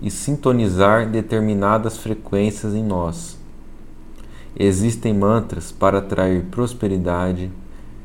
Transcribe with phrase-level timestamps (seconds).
[0.00, 3.38] e sintonizar determinadas frequências em nós.
[4.58, 7.50] Existem mantras para atrair prosperidade,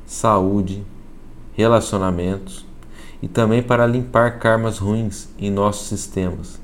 [0.06, 0.84] saúde,
[1.54, 2.66] relacionamentos
[3.22, 6.60] e também para limpar karmas ruins em nossos sistemas.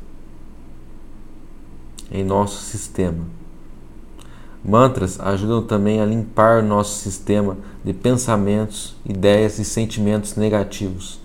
[2.12, 3.26] Em nosso sistema.
[4.63, 11.19] Mantras ajudam também a limpar nosso sistema de pensamentos, ideias e sentimentos negativos,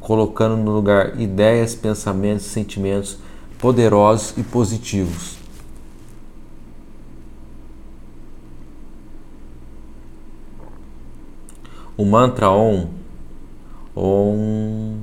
[0.00, 3.18] colocando no lugar ideias, pensamentos sentimentos
[3.58, 5.38] poderosos e positivos.
[11.96, 12.88] O mantra Om,
[13.94, 14.96] Om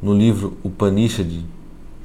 [0.00, 1.44] no livro Upanishad,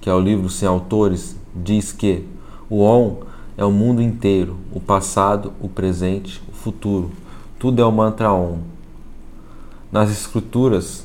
[0.02, 2.26] que é o livro sem autores, diz que
[2.68, 3.18] o Om
[3.56, 7.12] é o mundo inteiro, o passado, o presente, o futuro.
[7.60, 8.79] Tudo é o mantra Om.
[9.92, 11.04] Nas escrituras,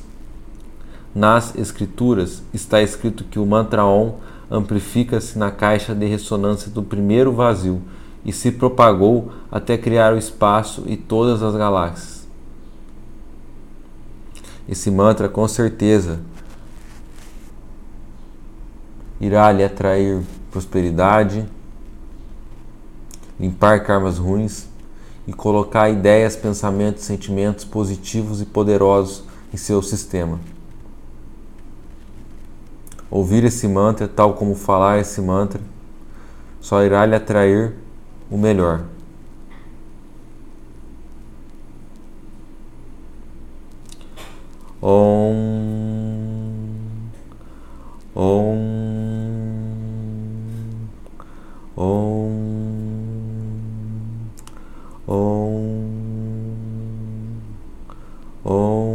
[1.13, 7.31] nas escrituras está escrito que o mantra Om amplifica-se na caixa de ressonância do primeiro
[7.31, 7.81] vazio
[8.23, 12.27] e se propagou até criar o espaço e todas as galáxias.
[14.67, 16.19] Esse mantra com certeza
[19.19, 21.45] irá lhe atrair prosperidade,
[23.39, 24.67] limpar karmas ruins
[25.27, 29.23] e colocar ideias, pensamentos, sentimentos positivos e poderosos
[29.53, 30.39] em seu sistema.
[33.09, 35.61] Ouvir esse mantra, tal como falar esse mantra,
[36.59, 37.73] só irá lhe atrair
[38.29, 38.83] o melhor.
[44.81, 45.14] Om.
[58.45, 58.85] Om.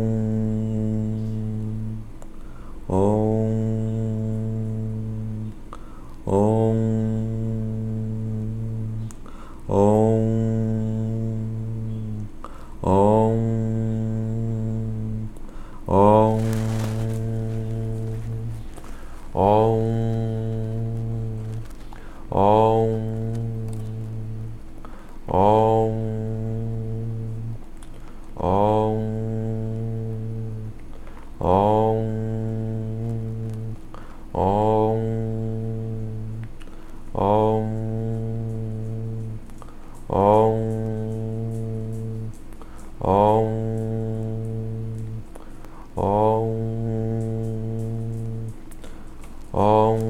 [49.53, 50.01] Om.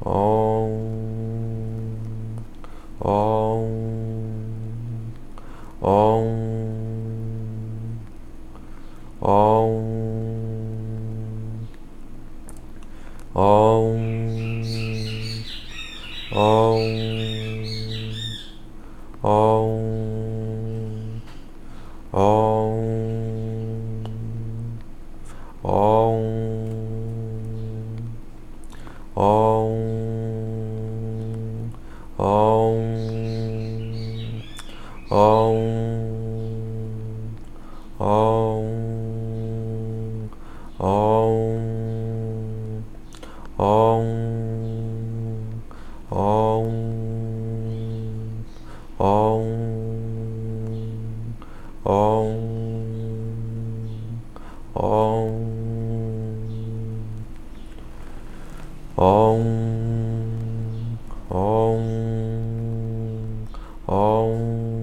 [0.00, 0.72] Om.
[2.98, 3.70] Om.
[5.80, 6.44] Om.
[9.20, 9.84] Om.
[13.34, 14.04] Om.
[16.34, 16.63] Om.
[32.16, 32.84] Om.
[35.10, 35.64] Om.
[37.98, 38.68] Om.
[40.78, 41.24] Om.
[43.58, 44.04] Om.
[46.10, 47.13] Om.
[63.86, 64.73] Om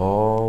[0.00, 0.48] Oh.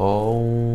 [0.00, 0.69] Om.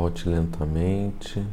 [0.00, 1.44] Volte lentamente